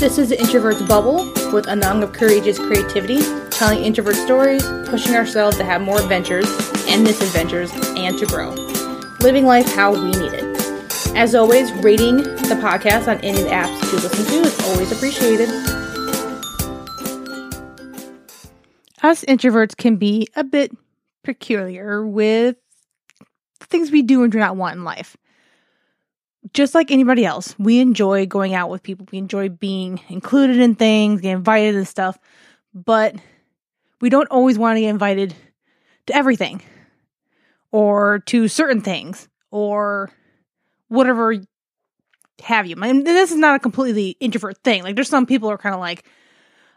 This 0.00 0.16
is 0.16 0.30
the 0.30 0.40
Introvert's 0.40 0.80
Bubble 0.80 1.26
with 1.52 1.66
a 1.66 1.72
Anang 1.72 2.02
of 2.02 2.14
Courageous 2.14 2.58
Creativity, 2.58 3.20
telling 3.50 3.84
introvert 3.84 4.16
stories, 4.16 4.62
pushing 4.86 5.14
ourselves 5.14 5.58
to 5.58 5.64
have 5.64 5.82
more 5.82 6.00
adventures 6.00 6.46
and 6.88 7.04
misadventures, 7.04 7.70
and 7.98 8.18
to 8.18 8.24
grow. 8.24 8.48
Living 9.20 9.44
life 9.44 9.70
how 9.74 9.92
we 9.92 10.10
need 10.12 10.32
it. 10.32 11.14
As 11.14 11.34
always, 11.34 11.70
rating 11.84 12.16
the 12.16 12.58
podcast 12.62 13.08
on 13.08 13.22
any 13.22 13.42
apps 13.50 13.78
to 13.90 13.96
listen 13.96 14.24
to 14.24 14.40
is 14.40 14.60
always 14.70 14.90
appreciated. 14.90 15.50
Us 19.02 19.22
introverts 19.26 19.76
can 19.76 19.96
be 19.96 20.28
a 20.34 20.44
bit 20.44 20.74
peculiar 21.24 22.06
with 22.06 22.56
things 23.64 23.90
we 23.90 24.00
do 24.00 24.22
and 24.22 24.32
do 24.32 24.38
not 24.38 24.56
want 24.56 24.76
in 24.76 24.82
life 24.82 25.18
just 26.52 26.74
like 26.74 26.90
anybody 26.90 27.24
else, 27.24 27.54
we 27.58 27.80
enjoy 27.80 28.26
going 28.26 28.54
out 28.54 28.70
with 28.70 28.82
people. 28.82 29.06
We 29.12 29.18
enjoy 29.18 29.48
being 29.48 30.00
included 30.08 30.58
in 30.58 30.74
things, 30.74 31.20
get 31.20 31.32
invited 31.32 31.76
and 31.76 31.86
stuff, 31.86 32.18
but 32.74 33.14
we 34.00 34.08
don't 34.10 34.30
always 34.30 34.58
want 34.58 34.76
to 34.76 34.80
get 34.80 34.88
invited 34.88 35.34
to 36.06 36.14
everything 36.14 36.62
or 37.72 38.20
to 38.26 38.48
certain 38.48 38.80
things 38.80 39.28
or 39.50 40.10
whatever 40.88 41.36
have 42.42 42.66
you. 42.66 42.76
And 42.76 43.06
this 43.06 43.30
is 43.30 43.36
not 43.36 43.56
a 43.56 43.60
completely 43.60 44.16
introvert 44.20 44.58
thing. 44.64 44.82
Like 44.82 44.96
there's 44.96 45.08
some 45.08 45.26
people 45.26 45.50
are 45.50 45.58
kind 45.58 45.74
of 45.74 45.80
like, 45.80 46.04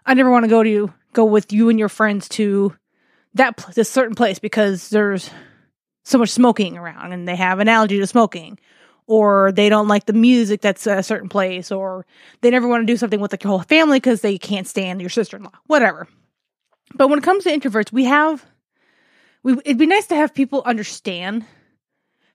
I 0.05 0.13
never 0.13 0.29
want 0.29 0.43
to 0.43 0.49
go 0.49 0.63
to 0.63 0.93
go 1.13 1.25
with 1.25 1.53
you 1.53 1.69
and 1.69 1.79
your 1.79 1.89
friends 1.89 2.27
to 2.27 2.75
that 3.35 3.57
pl- 3.57 3.73
this 3.73 3.89
certain 3.89 4.15
place 4.15 4.39
because 4.39 4.89
there's 4.89 5.29
so 6.03 6.17
much 6.17 6.29
smoking 6.29 6.77
around 6.77 7.13
and 7.13 7.27
they 7.27 7.35
have 7.35 7.59
an 7.59 7.69
allergy 7.69 7.99
to 7.99 8.07
smoking 8.07 8.59
or 9.07 9.51
they 9.51 9.69
don't 9.69 9.87
like 9.87 10.05
the 10.05 10.13
music 10.13 10.61
that's 10.61 10.87
at 10.87 10.97
a 10.97 11.03
certain 11.03 11.29
place, 11.29 11.71
or 11.71 12.05
they 12.41 12.49
never 12.49 12.67
want 12.67 12.81
to 12.81 12.91
do 12.91 12.97
something 12.97 13.19
with 13.19 13.33
like 13.33 13.43
your 13.43 13.49
whole 13.51 13.59
family 13.59 13.97
because 13.97 14.21
they 14.21 14.37
can't 14.37 14.67
stand 14.67 15.01
your 15.01 15.09
sister 15.09 15.37
in 15.37 15.43
law, 15.43 15.51
whatever. 15.67 16.07
But 16.95 17.09
when 17.09 17.19
it 17.19 17.23
comes 17.23 17.43
to 17.43 17.49
introverts, 17.49 17.91
we 17.91 18.05
have, 18.05 18.45
we, 19.43 19.53
it'd 19.65 19.77
be 19.77 19.85
nice 19.85 20.07
to 20.07 20.15
have 20.15 20.33
people 20.33 20.61
understand 20.65 21.45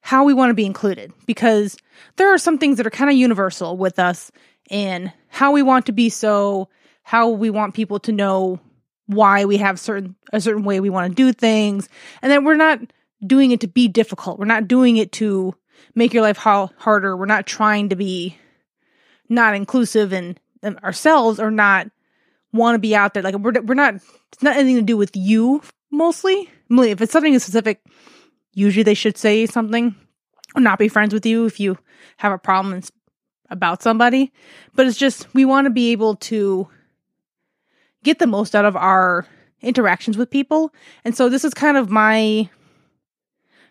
how 0.00 0.24
we 0.24 0.34
want 0.34 0.50
to 0.50 0.54
be 0.54 0.66
included 0.66 1.12
because 1.26 1.76
there 2.16 2.32
are 2.32 2.38
some 2.38 2.58
things 2.58 2.76
that 2.76 2.86
are 2.86 2.90
kind 2.90 3.10
of 3.10 3.16
universal 3.16 3.76
with 3.76 3.98
us 3.98 4.30
in 4.70 5.12
how 5.28 5.52
we 5.52 5.62
want 5.62 5.86
to 5.86 5.92
be 5.92 6.08
so, 6.08 6.68
how 7.02 7.28
we 7.28 7.50
want 7.50 7.74
people 7.74 7.98
to 8.00 8.12
know 8.12 8.60
why 9.06 9.44
we 9.44 9.56
have 9.56 9.80
certain, 9.80 10.14
a 10.32 10.40
certain 10.40 10.64
way 10.64 10.80
we 10.80 10.90
want 10.90 11.10
to 11.10 11.14
do 11.14 11.32
things. 11.32 11.88
And 12.20 12.30
then 12.30 12.44
we're 12.44 12.56
not 12.56 12.80
doing 13.26 13.50
it 13.50 13.60
to 13.60 13.68
be 13.68 13.88
difficult. 13.88 14.38
We're 14.38 14.44
not 14.44 14.68
doing 14.68 14.96
it 14.98 15.12
to, 15.12 15.54
make 15.94 16.12
your 16.12 16.22
life 16.22 16.36
ha- 16.36 16.70
harder. 16.78 17.16
We're 17.16 17.26
not 17.26 17.46
trying 17.46 17.88
to 17.90 17.96
be 17.96 18.36
not 19.28 19.54
inclusive 19.54 20.12
and, 20.12 20.38
ourselves 20.82 21.38
or 21.38 21.50
not 21.50 21.88
want 22.52 22.74
to 22.74 22.80
be 22.80 22.96
out 22.96 23.14
there. 23.14 23.22
Like 23.22 23.36
we're 23.36 23.60
we're 23.62 23.74
not. 23.74 23.94
It's 23.94 24.42
not 24.42 24.56
anything 24.56 24.76
to 24.76 24.82
do 24.82 24.96
with 24.96 25.14
you 25.14 25.62
mostly. 25.90 26.50
If 26.70 27.00
it's 27.00 27.12
something 27.12 27.38
specific, 27.38 27.80
usually 28.54 28.82
they 28.82 28.94
should 28.94 29.16
say 29.16 29.46
something 29.46 29.94
or 30.54 30.60
not 30.60 30.78
be 30.78 30.88
friends 30.88 31.14
with 31.14 31.26
you 31.26 31.46
if 31.46 31.60
you 31.60 31.78
have 32.16 32.32
a 32.32 32.38
problem 32.38 32.82
about 33.50 33.82
somebody. 33.82 34.32
But 34.74 34.86
it's 34.86 34.98
just 34.98 35.32
we 35.34 35.44
want 35.44 35.66
to 35.66 35.70
be 35.70 35.92
able 35.92 36.16
to 36.16 36.68
get 38.02 38.18
the 38.18 38.26
most 38.26 38.54
out 38.54 38.64
of 38.64 38.76
our 38.76 39.26
interactions 39.60 40.16
with 40.16 40.30
people. 40.30 40.72
And 41.04 41.16
so 41.16 41.28
this 41.28 41.44
is 41.44 41.54
kind 41.54 41.76
of 41.76 41.90
my 41.90 42.48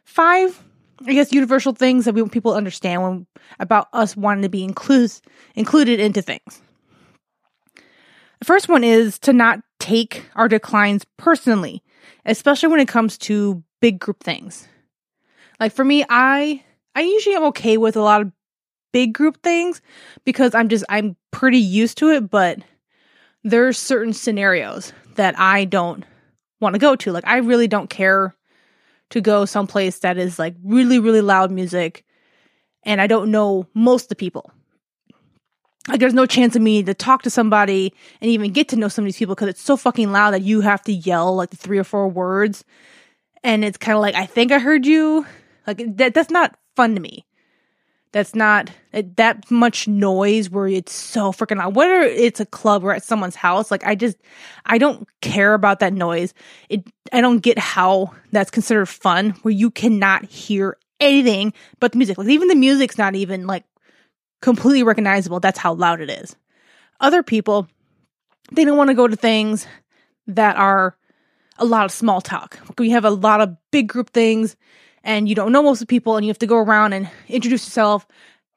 five 0.04 0.64
I 1.06 1.14
guess 1.14 1.32
universal 1.32 1.74
things 1.74 2.06
that 2.06 2.16
we 2.16 2.22
want 2.22 2.34
people 2.34 2.54
to 2.54 2.58
understand 2.58 3.04
when 3.04 3.28
about 3.60 3.88
us 3.94 4.18
wanting 4.18 4.44
to 4.44 4.50
be 4.50 4.64
included 4.64 6.00
into 6.00 6.22
things. 6.22 6.62
The 8.40 8.46
first 8.46 8.70
one 8.70 8.84
is 8.84 9.20
to 9.20 9.34
not 9.34 9.60
take 9.80 10.26
our 10.36 10.48
declines 10.48 11.06
personally, 11.18 11.84
especially 12.26 12.70
when 12.70 12.80
it 12.80 12.88
comes 12.88 13.18
to 13.20 13.64
big 13.82 14.00
group 14.00 14.24
things. 14.24 14.68
Like 15.60 15.74
for 15.74 15.84
me, 15.84 16.06
I 16.10 16.64
I 16.96 17.02
usually 17.02 17.36
am 17.36 17.44
okay 17.46 17.78
with 17.78 17.96
a 17.96 18.02
lot 18.02 18.22
of 18.22 18.32
big 18.92 19.14
group 19.14 19.42
things 19.44 19.82
because 20.26 20.56
I'm 20.56 20.70
just 20.70 20.86
I'm 20.90 21.16
pretty 21.32 21.60
used 21.60 21.98
to 22.00 22.10
it, 22.10 22.30
but 22.30 22.60
there's 23.44 23.78
certain 23.78 24.14
scenarios 24.14 24.94
that 25.16 25.38
I 25.40 25.66
don't 25.66 26.04
want 26.60 26.74
to 26.74 26.80
go 26.80 26.96
to. 26.96 27.12
Like 27.12 27.28
I 27.28 27.38
really 27.38 27.68
don't 27.68 27.90
care 27.90 28.36
to 29.10 29.22
go 29.22 29.46
someplace 29.46 30.00
that 30.00 30.18
is 30.18 30.38
like 30.40 30.56
really, 30.64 31.00
really 31.00 31.22
loud 31.22 31.52
music 31.52 32.04
and 32.84 33.02
I 33.02 33.08
don't 33.08 33.30
know 33.30 33.68
most 33.74 34.04
of 34.04 34.10
the 34.10 34.16
people. 34.16 34.50
Like 35.90 36.00
there's 36.00 36.14
no 36.14 36.26
chance 36.26 36.56
of 36.56 36.62
me 36.62 36.84
to 36.84 36.94
talk 36.94 37.22
to 37.24 37.30
somebody 37.30 37.94
and 38.22 38.32
even 38.32 38.52
get 38.52 38.70
to 38.70 38.76
know 38.76 38.88
some 38.88 39.04
of 39.04 39.08
these 39.08 39.18
people 39.18 39.36
because 39.36 39.50
it's 39.50 39.62
so 39.62 39.78
fucking 39.78 40.12
loud 40.12 40.32
that 40.32 40.42
you 40.42 40.62
have 40.62 40.82
to 40.84 40.94
yell 40.94 41.36
like 41.36 41.50
the 41.50 41.58
three 41.58 41.78
or 41.78 41.84
four 41.84 42.08
words. 42.08 42.66
And 43.44 43.64
it's 43.64 43.78
kind 43.78 43.96
of 43.96 44.02
like, 44.02 44.16
I 44.16 44.26
think 44.26 44.52
I 44.52 44.60
heard 44.60 44.86
you. 44.86 45.26
Like 45.66 45.98
that, 45.98 46.14
that's 46.14 46.32
not 46.32 46.58
fun 46.76 46.96
to 46.96 47.02
me 47.02 47.27
that's 48.18 48.34
not 48.34 48.72
that 48.94 49.52
much 49.52 49.88
noise 49.88 50.50
where 50.50 50.68
it's 50.68 50.92
so 50.92 51.32
freaking 51.32 51.58
loud. 51.58 51.76
Whether 51.76 52.02
it's 52.02 52.40
a 52.40 52.48
club 52.48 52.84
or 52.84 52.92
at 52.92 53.04
someone's 53.04 53.36
house, 53.36 53.70
like 53.70 53.86
I 53.86 53.94
just, 53.94 54.18
I 54.66 54.80
don't 54.80 55.08
care 55.22 55.54
about 55.54 55.82
that 55.82 55.94
noise. 55.94 56.34
It, 56.68 56.84
I 57.14 57.22
don't 57.22 57.44
get 57.44 57.60
how 57.60 58.16
that's 58.32 58.50
considered 58.50 58.88
fun 58.88 59.32
where 59.44 59.54
you 59.54 59.70
cannot 59.70 60.26
hear 60.26 60.80
anything 61.00 61.54
but 61.80 61.92
the 61.92 62.00
music. 62.00 62.18
Like 62.18 62.28
even 62.30 62.48
the 62.48 62.56
music's 62.56 62.98
not 62.98 63.14
even 63.14 63.46
like 63.46 63.66
completely 64.42 64.82
recognizable. 64.82 65.40
That's 65.40 65.60
how 65.60 65.76
loud 65.76 66.02
it 66.02 66.10
is. 66.10 66.36
Other 67.00 67.22
people, 67.22 67.68
they 68.52 68.66
don't 68.66 68.78
want 68.78 68.90
to 68.90 68.96
go 68.96 69.08
to 69.08 69.16
things 69.16 69.68
that 70.26 70.56
are 70.56 70.98
a 71.60 71.66
lot 71.66 71.86
of 71.86 71.92
small 71.92 72.20
talk. 72.20 72.58
We 72.80 72.90
have 72.90 73.06
a 73.06 73.12
lot 73.12 73.42
of 73.42 73.58
big 73.70 73.88
group 73.88 74.10
things 74.10 74.56
and 75.08 75.30
you 75.30 75.34
don't 75.34 75.54
know 75.54 75.64
most 75.64 75.82
of 75.82 75.88
the 75.88 75.90
people 75.90 76.18
and 76.18 76.26
you 76.26 76.30
have 76.30 76.38
to 76.40 76.46
go 76.46 76.58
around 76.58 76.92
and 76.92 77.10
introduce 77.30 77.66
yourself. 77.66 78.06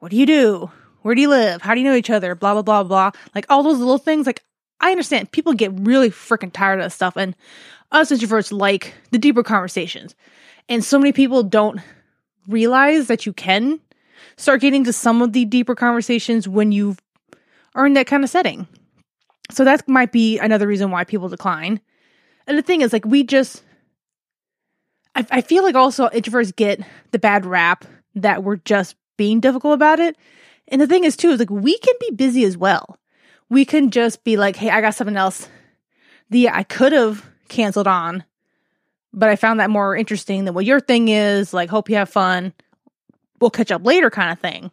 What 0.01 0.11
do 0.11 0.17
you 0.17 0.27
do? 0.27 0.71
Where 1.03 1.15
do 1.15 1.21
you 1.21 1.31
live? 1.31 1.63
How 1.63 1.75
do 1.75 1.81
you 1.81 1.87
know 1.87 1.95
each 1.95 2.11
other? 2.11 2.35
Blah, 2.35 2.55
blah, 2.55 2.63
blah, 2.63 2.83
blah. 2.83 3.11
Like 3.35 3.47
all 3.49 3.63
those 3.63 3.79
little 3.79 3.99
things. 3.99 4.27
Like 4.27 4.43
I 4.81 4.91
understand 4.91 5.31
people 5.31 5.55
get 5.55 5.73
really 5.73 6.11
freaking 6.11 6.53
tired 6.53 6.81
of 6.81 6.85
that 6.85 6.91
stuff. 6.91 7.17
And 7.17 7.37
us 7.93 8.11
introverts 8.11 8.51
like 8.53 8.93
the 9.13 9.19
deeper 9.19 9.45
conversations. 9.45 10.17
And 10.69 10.85
so 10.85 10.99
many 10.99 11.13
people 11.13 11.45
don't 11.45 11.81
realize 12.49 13.07
that 13.07 13.27
you 13.27 13.33
can 13.33 13.81
start 14.37 14.61
getting 14.61 14.83
to 14.85 14.93
some 14.93 15.23
of 15.23 15.33
the 15.33 15.45
deeper 15.45 15.77
conversations 15.77 16.49
when 16.49 16.73
you 16.73 16.97
are 17.77 17.87
in 17.87 17.93
that 17.93 18.09
kind 18.09 18.25
of 18.25 18.31
setting. 18.31 18.67
So 19.51 19.65
that 19.65 19.89
might 19.89 20.11
be 20.11 20.39
another 20.39 20.67
reason 20.67 20.91
why 20.91 21.05
people 21.05 21.29
decline. 21.29 21.81
And 22.47 22.59
the 22.59 22.63
thing 22.63 22.81
is, 22.81 22.93
like, 22.93 23.05
we 23.05 23.23
just 23.23 23.63
I, 25.15 25.27
I 25.31 25.41
feel 25.41 25.63
like 25.63 25.75
also 25.75 26.09
introverts 26.09 26.55
get 26.55 26.81
the 27.11 27.19
bad 27.19 27.45
rap 27.45 27.85
that 28.15 28.43
we're 28.43 28.57
just 28.57 28.97
being 29.17 29.41
difficult 29.41 29.75
about 29.75 30.01
it. 30.01 30.17
And 30.69 30.81
the 30.81 30.87
thing 30.87 31.05
is 31.05 31.17
too, 31.17 31.31
is 31.31 31.39
like 31.39 31.51
we 31.51 31.77
can 31.79 31.95
be 32.01 32.15
busy 32.15 32.45
as 32.45 32.57
well. 32.57 32.99
We 33.49 33.65
can 33.65 33.91
just 33.91 34.23
be 34.23 34.37
like, 34.37 34.57
hey, 34.57 34.71
I 34.71 34.81
got 34.81 34.95
something 34.95 35.17
else. 35.17 35.49
The 36.31 36.49
I 36.49 36.63
could 36.63 36.93
have 36.93 37.29
canceled 37.49 37.89
on, 37.89 38.25
but 39.13 39.29
I 39.29 39.37
found 39.37 39.59
that 39.59 39.71
more 39.71 39.97
interesting 39.97 40.45
than 40.45 40.55
what 40.55 40.65
your 40.65 40.79
thing 40.79 41.09
is. 41.09 41.53
Like, 41.53 41.69
hope 41.69 41.91
you 41.91 41.97
have 41.97 42.09
fun. 42.09 42.53
We'll 43.41 43.51
catch 43.51 43.73
up 43.73 43.85
later, 43.85 44.11
kind 44.11 44.31
of 44.31 44.39
thing. 44.39 44.71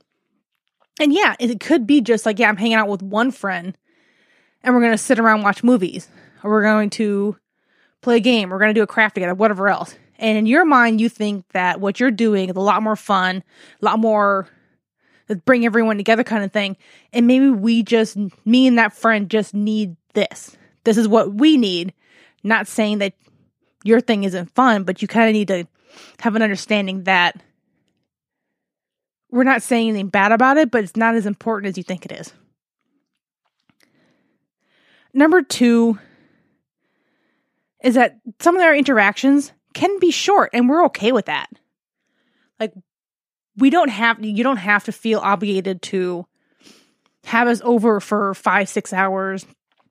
And 0.99 1.13
yeah, 1.13 1.35
it 1.39 1.59
could 1.59 1.87
be 1.87 2.01
just 2.01 2.25
like, 2.25 2.37
yeah, 2.37 2.49
I'm 2.49 2.57
hanging 2.57 2.75
out 2.75 2.89
with 2.89 3.01
one 3.01 3.31
friend 3.31 3.77
and 4.63 4.75
we're 4.75 4.81
going 4.81 4.93
to 4.93 4.97
sit 4.97 5.19
around 5.19 5.43
watch 5.43 5.63
movies 5.63 6.07
or 6.43 6.51
we're 6.51 6.63
going 6.63 6.89
to 6.91 7.37
play 8.01 8.17
a 8.17 8.19
game. 8.19 8.49
We're 8.49 8.59
going 8.59 8.73
to 8.73 8.79
do 8.79 8.83
a 8.83 8.87
craft 8.87 9.15
together, 9.15 9.33
whatever 9.33 9.67
else. 9.67 9.95
And 10.19 10.37
in 10.37 10.45
your 10.45 10.65
mind, 10.65 10.99
you 10.99 11.09
think 11.09 11.47
that 11.49 11.79
what 11.79 11.99
you're 11.99 12.11
doing 12.11 12.49
is 12.49 12.55
a 12.55 12.61
lot 12.61 12.83
more 12.83 12.95
fun, 12.95 13.43
a 13.81 13.85
lot 13.85 13.99
more 13.99 14.47
uh, 15.29 15.35
bring 15.35 15.65
everyone 15.65 15.97
together 15.97 16.23
kind 16.23 16.43
of 16.43 16.51
thing. 16.51 16.77
And 17.13 17.27
maybe 17.27 17.49
we 17.49 17.83
just, 17.83 18.17
me 18.45 18.67
and 18.67 18.77
that 18.77 18.93
friend 18.93 19.29
just 19.29 19.53
need 19.53 19.95
this. 20.13 20.57
This 20.83 20.97
is 20.97 21.07
what 21.07 21.33
we 21.33 21.57
need. 21.57 21.93
Not 22.43 22.67
saying 22.67 22.99
that 22.99 23.13
your 23.83 24.01
thing 24.01 24.23
isn't 24.23 24.53
fun, 24.55 24.83
but 24.83 25.01
you 25.01 25.07
kind 25.07 25.29
of 25.29 25.33
need 25.33 25.47
to 25.49 25.67
have 26.19 26.35
an 26.35 26.41
understanding 26.41 27.03
that 27.03 27.41
we're 29.29 29.43
not 29.43 29.61
saying 29.61 29.89
anything 29.89 30.07
bad 30.07 30.31
about 30.31 30.57
it, 30.57 30.71
but 30.71 30.83
it's 30.83 30.95
not 30.95 31.15
as 31.15 31.25
important 31.25 31.69
as 31.69 31.77
you 31.77 31.83
think 31.83 32.05
it 32.05 32.11
is. 32.11 32.33
Number 35.13 35.41
two 35.41 35.99
is 37.83 37.95
that 37.95 38.19
some 38.39 38.55
of 38.55 38.61
our 38.61 38.75
interactions 38.75 39.51
can 39.77 39.99
be 39.99 40.09
short 40.09 40.49
and 40.53 40.67
we're 40.67 40.85
okay 40.85 41.11
with 41.11 41.27
that. 41.27 41.47
Like 42.59 42.73
we 43.57 43.69
don't 43.69 43.89
have 43.89 44.23
you 44.25 44.43
don't 44.43 44.57
have 44.57 44.83
to 44.85 44.91
feel 44.91 45.19
obligated 45.19 45.83
to 45.83 46.25
have 47.25 47.47
us 47.47 47.61
over 47.63 47.99
for 47.99 48.33
5 48.33 48.69
6 48.69 48.93
hours 48.93 49.45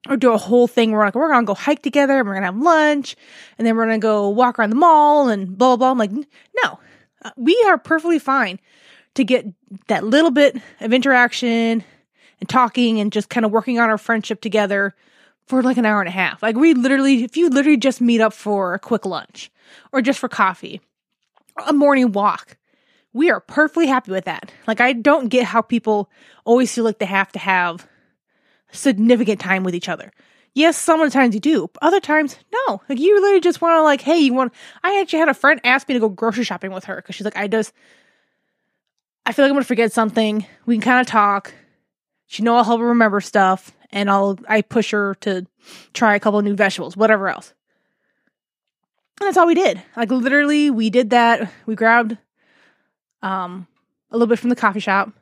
or 0.09 0.17
do 0.17 0.33
a 0.33 0.39
whole 0.39 0.67
thing 0.67 0.91
where 0.91 1.05
like 1.05 1.15
we're 1.15 1.33
to 1.33 1.45
go 1.45 1.55
hike 1.55 1.83
together 1.83 2.19
and 2.19 2.27
we're 2.27 2.35
to 2.41 2.47
have 2.47 2.57
lunch 2.57 3.15
and 3.59 3.67
then 3.67 3.77
we're 3.77 3.87
to 3.87 3.99
go 3.99 4.29
walk 4.29 4.59
around 4.59 4.71
the 4.71 4.77
mall 4.77 5.29
and 5.29 5.57
blah 5.57 5.77
blah 5.77 5.77
blah. 5.77 5.91
I'm 5.93 5.99
like 5.99 6.11
no. 6.11 6.81
Uh, 7.25 7.31
we 7.37 7.57
are 7.69 7.79
perfectly 7.79 8.19
fine 8.19 8.59
to 9.15 9.23
get 9.23 9.47
that 9.87 10.03
little 10.03 10.33
bit 10.33 10.61
of 10.81 10.93
interaction 10.93 11.85
and 12.41 12.49
talking 12.49 12.99
and 12.99 13.13
just 13.13 13.31
kind 13.31 13.47
of 13.47 13.53
working 13.53 13.79
on 13.79 13.89
our 13.89 13.99
friendship 13.99 14.41
together 14.41 14.97
for 15.47 15.63
like 15.63 15.77
an 15.77 15.87
hour 15.87 16.01
and 16.01 16.09
a 16.09 16.13
half. 16.13 16.43
Like 16.43 16.57
we 16.57 16.75
literally, 16.75 17.25
if 17.25 17.37
you 17.37 17.49
literally 17.49 17.77
just 17.77 18.01
meet 18.01 18.21
up 18.21 18.33
for 18.33 18.75
a 18.75 18.79
quick 18.79 19.07
lunch 19.07 19.51
or 19.93 20.03
just 20.03 20.19
for 20.19 20.29
coffee, 20.29 20.81
a 21.67 21.73
morning 21.73 22.13
walk, 22.13 22.57
we 23.13 23.31
are 23.31 23.41
perfectly 23.41 23.87
happy 23.87 24.13
with 24.13 24.25
that. 24.25 24.53
Like 24.67 24.81
I 24.81 24.93
don't 24.93 25.29
get 25.29 25.45
how 25.45 25.63
people 25.63 26.11
always 26.45 26.75
feel 26.75 26.85
like 26.85 26.99
they 26.99 27.07
have 27.07 27.33
to 27.33 27.39
have 27.39 27.87
significant 28.73 29.41
time 29.41 29.65
with 29.65 29.75
each 29.75 29.89
other. 29.89 30.13
Yes, 30.55 30.79
some 30.79 31.01
of 31.01 31.07
the 31.11 31.13
times 31.13 31.35
you 31.35 31.41
do. 31.41 31.69
Other 31.83 32.01
times, 32.01 32.37
no. 32.67 32.81
Like 32.89 32.99
you 32.99 33.15
literally 33.21 33.41
just 33.41 33.61
want 33.61 33.79
to 33.79 33.83
like, 33.83 34.01
hey, 34.01 34.19
you 34.19 34.33
want? 34.33 34.55
I 34.83 35.01
actually 35.01 35.19
had 35.19 35.29
a 35.29 35.35
friend 35.35 35.61
ask 35.65 35.87
me 35.89 35.95
to 35.95 36.01
go 36.01 36.09
grocery 36.09 36.45
shopping 36.45 36.73
with 36.73 36.85
her 36.85 36.97
because 36.97 37.15
she's 37.15 37.27
like, 37.27 37.37
I 37.37 37.47
just, 37.47 37.73
I 39.27 39.33
feel 39.33 39.45
like 39.45 39.51
I'm 39.51 39.57
gonna 39.57 39.65
forget 39.65 39.93
something. 39.93 40.47
We 40.65 40.77
can 40.77 40.83
kind 40.83 41.01
of 41.01 41.07
talk. 41.07 41.55
She 42.27 42.43
know 42.43 42.57
I'll 42.57 42.65
help 42.65 42.81
her 42.81 42.87
remember 42.87 43.21
stuff, 43.21 43.73
and 43.97 44.11
I'll 44.11 44.39
I 44.47 44.61
push 44.61 44.91
her 44.91 45.15
to 45.23 45.47
try 45.95 46.15
a 46.15 46.21
couple 46.21 46.41
new 46.43 46.55
vegetables, 46.55 46.99
whatever 46.99 47.29
else. 47.29 47.55
And 49.19 49.27
that's 49.27 49.39
all 49.39 49.47
we 49.47 49.55
did. 49.55 49.83
Like 49.97 50.11
literally, 50.11 50.71
we 50.71 50.91
did 50.91 51.11
that. 51.11 51.51
We 51.65 51.75
grabbed 51.75 52.19
um 53.23 53.67
a 54.11 54.17
little 54.17 54.29
bit 54.29 54.39
from 54.39 54.51
the 54.51 54.57
coffee 54.57 54.81
shop, 54.81 55.13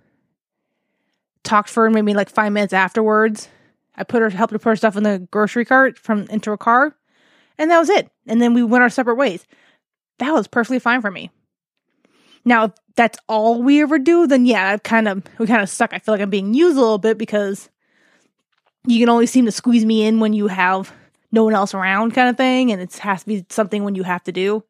talked 1.45 1.71
for 1.71 1.89
maybe 1.89 2.15
like 2.15 2.29
five 2.29 2.53
minutes 2.53 2.73
afterwards. 2.73 3.49
I 3.95 4.03
put 4.03 4.23
her 4.23 4.31
helped 4.31 4.53
her 4.53 4.59
put 4.59 4.71
her 4.71 4.77
stuff 4.77 4.97
in 4.97 5.05
the 5.05 5.21
grocery 5.31 5.65
cart 5.65 5.97
from 5.97 6.27
into 6.29 6.51
her 6.51 6.57
car, 6.57 6.97
and 7.57 7.71
that 7.71 7.79
was 7.79 7.89
it. 7.89 8.11
And 8.27 8.43
then 8.43 8.55
we 8.55 8.65
went 8.65 8.83
our 8.83 8.91
separate 8.91 9.15
ways. 9.15 9.47
That 10.19 10.33
was 10.33 10.49
perfectly 10.49 10.81
fine 10.81 11.01
for 11.01 11.13
me. 11.13 11.31
Now, 12.45 12.65
if 12.65 12.73
that's 12.97 13.19
all 13.29 13.63
we 13.63 13.83
ever 13.83 14.01
do, 14.01 14.27
then 14.27 14.47
yeah, 14.47 14.73
I 14.73 14.79
kind 14.79 15.07
of 15.07 15.23
we 15.39 15.47
kind 15.47 15.63
of 15.63 15.69
suck. 15.69 15.93
I 15.93 16.01
feel 16.01 16.13
like 16.13 16.21
I'm 16.21 16.31
being 16.31 16.55
used 16.55 16.77
a 16.77 16.81
little 16.81 16.99
bit 16.99 17.19
because 17.19 17.71
you 18.87 18.99
can 18.99 19.09
only 19.09 19.27
seem 19.27 19.47
to 19.47 19.53
squeeze 19.53 19.85
me 19.85 20.07
in 20.07 20.21
when 20.21 20.33
you 20.33 20.47
have 20.47 20.93
no 21.33 21.45
one 21.45 21.55
else 21.55 21.75
around, 21.75 22.15
kind 22.15 22.29
of 22.29 22.37
thing, 22.37 22.71
and 22.71 22.81
it 22.81 22.95
has 22.99 23.23
to 23.23 23.27
be 23.27 23.47
something 23.49 23.85
when 23.85 23.95
you 23.95 24.03
have 24.03 24.23
to 24.25 24.33
do. 24.33 24.63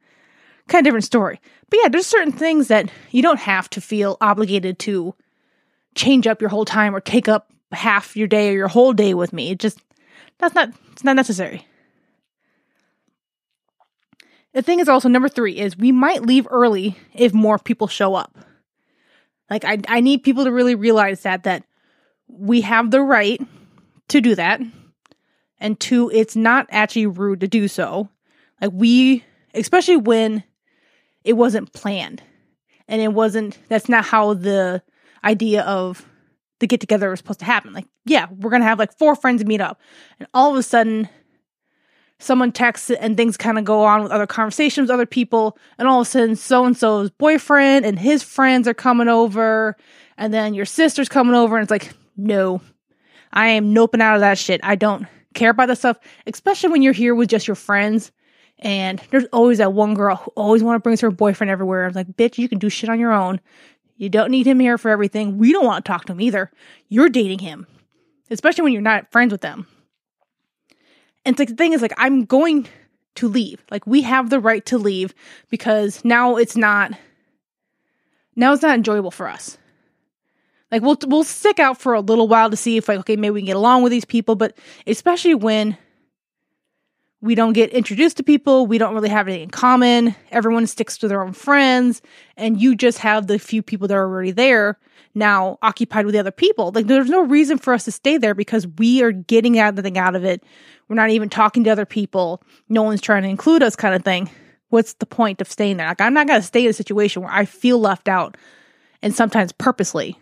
Kind 0.69 0.81
of 0.81 0.85
different 0.85 1.05
story. 1.05 1.41
But 1.69 1.81
yeah, 1.83 1.89
there's 1.89 2.07
certain 2.07 2.33
things 2.33 2.69
that 2.69 2.91
you 3.11 3.23
don't 3.23 3.41
have 3.41 3.69
to 3.71 3.81
feel 3.81 4.17
obligated 4.21 4.79
to 4.81 5.15
change 5.95 6.27
up 6.27 6.41
your 6.41 6.51
whole 6.51 6.65
time 6.65 6.95
or 6.95 7.01
take 7.01 7.29
up 7.29 7.51
half 7.73 8.17
your 8.17 8.29
day 8.29 8.51
or 8.51 8.53
your 8.53 8.69
whole 8.69 8.93
day 8.93 9.15
with 9.15 9.33
me. 9.33 9.51
It 9.51 9.59
just 9.59 9.79
that's 10.39 10.55
not 10.55 10.71
it's 10.93 11.05
not 11.05 11.17
necessary. 11.17 11.67
The 14.53 14.63
thing 14.63 14.79
is 14.79 14.89
also 14.89 15.09
number 15.09 15.29
three 15.29 15.59
is 15.59 15.77
we 15.77 15.93
might 15.93 16.23
leave 16.23 16.47
early 16.51 16.97
if 17.13 17.35
more 17.35 17.59
people 17.59 17.89
show 17.89 18.15
up. 18.15 18.37
Like 19.51 19.65
I 19.65 19.79
I 19.89 20.01
need 20.01 20.23
people 20.23 20.45
to 20.45 20.53
really 20.53 20.75
realize 20.75 21.23
that 21.23 21.43
that 21.45 21.65
we 22.29 22.63
have 22.63 22.91
the 22.91 23.03
right 23.03 23.41
to 24.09 24.21
do 24.21 24.35
that. 24.35 24.61
And 25.59 25.79
two, 25.79 26.11
it's 26.11 26.37
not 26.37 26.67
actually 26.71 27.07
rude 27.07 27.41
to 27.41 27.49
do 27.49 27.69
so. 27.69 28.09
Like 28.61 28.73
we 28.73 29.25
especially 29.55 29.97
when 29.97 30.43
it 31.23 31.35
wasn't 31.35 31.73
planned. 31.73 32.23
And 32.89 33.01
it 33.01 33.13
wasn't 33.13 33.59
that's 33.69 33.89
not 33.89 34.05
how 34.05 34.35
the 34.35 34.83
idea 35.23 35.63
of 35.63 36.05
the 36.61 36.67
get 36.67 36.81
together 36.81 37.11
was 37.11 37.19
supposed 37.19 37.41
to 37.41 37.47
happen. 37.47 37.73
Like, 37.73 37.87
yeah, 38.05 38.27
we're 38.31 38.51
gonna 38.51 38.65
have 38.65 38.79
like 38.79 38.97
four 38.99 39.17
friends 39.17 39.45
meet 39.45 39.61
up. 39.61 39.81
And 40.19 40.29
all 40.35 40.51
of 40.51 40.57
a 40.57 40.63
sudden 40.63 41.09
someone 42.19 42.53
texts 42.53 42.91
and 42.91 43.17
things 43.17 43.37
kind 43.37 43.59
of 43.59 43.65
go 43.65 43.85
on 43.85 44.03
with 44.03 44.13
other 44.13 44.27
conversations 44.27 44.85
with 44.85 44.95
other 44.95 45.07
people 45.07 45.59
and 45.79 45.89
all 45.89 46.01
of 46.01 46.07
a 46.07 46.11
sudden 46.11 46.37
so 46.37 46.65
and 46.65 46.77
so's 46.77 47.11
boyfriend 47.11 47.85
and 47.85 47.99
his 47.99 48.23
friends 48.23 48.69
are 48.69 48.75
coming 48.75 49.09
over 49.09 49.77
and 50.17 50.33
then 50.33 50.55
your 50.55 50.65
sister's 50.65 51.09
coming 51.09 51.35
over 51.35 51.57
and 51.57 51.65
it's 51.65 51.71
like 51.71 51.93
no 52.17 52.61
i 53.35 53.49
am 53.49 53.75
noping 53.75 54.01
out 54.01 54.15
of 54.15 54.21
that 54.21 54.39
shit 54.39 54.61
i 54.65 54.75
don't 54.75 55.07
care 55.35 55.51
about 55.51 55.67
that 55.67 55.77
stuff 55.77 55.99
especially 56.27 56.71
when 56.71 56.81
you're 56.81 56.93
here 56.93 57.15
with 57.15 57.29
just 57.29 57.47
your 57.47 57.55
friends 57.55 58.11
and 58.59 59.03
there's 59.11 59.25
always 59.33 59.59
that 59.59 59.73
one 59.73 59.95
girl 59.95 60.17
who 60.17 60.31
always 60.37 60.63
want 60.63 60.77
to 60.77 60.81
bring 60.81 60.97
her 60.97 61.11
boyfriend 61.11 61.51
everywhere. 61.51 61.87
I'm 61.87 61.93
like, 61.93 62.17
bitch, 62.17 62.39
you 62.39 62.49
can 62.49 62.59
do 62.59 62.69
shit 62.69 62.89
on 62.89 63.01
your 63.01 63.13
own. 63.13 63.41
You 63.97 64.09
don't 64.09 64.31
need 64.31 64.47
him 64.47 64.59
here 64.59 64.79
for 64.79 64.91
everything. 64.91 65.39
We 65.39 65.53
don't 65.53 65.65
want 65.65 65.85
to 65.85 65.89
talk 65.89 66.07
to 66.07 66.13
him 66.13 66.21
either. 66.21 66.51
You're 66.89 67.09
dating 67.09 67.41
him, 67.41 67.67
especially 68.31 68.65
when 68.65 68.73
you're 68.73 68.83
not 68.83 69.11
friends 69.13 69.33
with 69.33 69.41
them. 69.41 69.67
And 71.25 71.39
like 71.39 71.49
the 71.49 71.55
thing 71.55 71.73
is, 71.73 71.83
like, 71.83 71.95
I'm 71.97 72.25
going 72.25 72.69
to 73.17 73.29
leave. 73.29 73.63
Like, 73.71 73.87
we 73.87 74.03
have 74.03 74.31
the 74.31 74.41
right 74.41 74.65
to 74.67 74.79
leave 74.79 75.15
because 75.49 76.05
now 76.05 76.37
it's 76.37 76.57
not, 76.57 76.93
now 78.37 78.53
it's 78.53 78.63
not 78.63 78.75
enjoyable 78.75 79.11
for 79.11 79.29
us. 79.29 79.57
Like, 80.75 80.83
we'll, 80.83 80.99
we'll 81.07 81.25
stick 81.25 81.59
out 81.59 81.81
for 81.81 81.95
a 81.95 82.01
little 82.01 82.27
while 82.27 82.51
to 82.51 82.57
see 82.57 82.77
if, 82.77 82.89
like, 82.89 82.99
okay, 82.99 83.17
maybe 83.17 83.31
we 83.31 83.41
can 83.41 83.47
get 83.47 83.57
along 83.57 83.83
with 83.83 83.93
these 83.93 84.05
people, 84.05 84.35
but 84.35 84.59
especially 84.87 85.35
when 85.35 85.79
we 87.21 87.35
don't 87.35 87.53
get 87.53 87.71
introduced 87.71 88.17
to 88.17 88.23
people, 88.23 88.67
we 88.67 88.77
don't 88.77 88.93
really 88.93 89.09
have 89.09 89.29
anything 89.29 89.45
in 89.45 89.51
common, 89.51 90.17
everyone 90.31 90.67
sticks 90.67 90.99
to 90.99 91.09
their 91.09 91.23
own 91.23 91.33
friends, 91.33 92.03
and 92.37 92.61
you 92.61 92.75
just 92.75 92.99
have 92.99 93.29
the 93.29 93.39
few 93.39 93.63
people 93.63 93.87
that 93.87 93.95
are 93.95 94.03
already 94.03 94.33
there 94.33 94.79
now 95.15 95.59
occupied 95.63 96.07
with 96.07 96.13
the 96.13 96.19
other 96.19 96.33
people. 96.33 96.73
Like, 96.75 96.89
there's 96.89 97.09
no 97.09 97.23
reason 97.23 97.57
for 97.57 97.73
us 97.73 97.85
to 97.85 97.93
stay 97.93 98.19
there 98.19 98.35
because 98.35 98.67
we 98.67 99.01
are 99.03 99.13
getting 99.13 99.59
anything 99.59 99.97
out 99.97 100.17
of 100.17 100.25
it 100.25 100.43
we're 100.89 100.97
not 100.97 101.11
even 101.11 101.29
talking 101.29 101.65
to 101.65 101.71
other 101.71 101.87
people. 101.87 102.43
No 102.69 102.83
one's 102.83 103.01
trying 103.01 103.23
to 103.23 103.29
include 103.29 103.63
us, 103.63 103.77
kind 103.77 103.95
of 103.95 104.05
thing. 104.05 104.31
What's 104.69 104.95
the 104.95 105.07
point 105.07 105.41
of 105.41 105.51
staying 105.51 105.77
there? 105.77 105.87
Like, 105.87 106.01
I'm 106.01 106.15
not 106.15 106.27
going 106.27 106.41
to 106.41 106.47
stay 106.47 106.65
in 106.65 106.71
a 106.71 106.75
situation 106.75 107.23
where 107.23 107.33
I 107.33 107.45
feel 107.45 107.79
left 107.79 108.09
out 108.09 108.37
and 109.03 109.15
sometimes 109.15 109.53
purposely. 109.53 110.19